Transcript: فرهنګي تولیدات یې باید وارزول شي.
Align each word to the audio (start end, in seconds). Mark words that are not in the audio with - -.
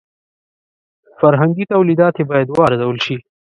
فرهنګي 1.19 1.65
تولیدات 1.73 2.15
یې 2.19 2.25
باید 2.31 2.47
وارزول 2.57 2.97
شي. 3.05 3.17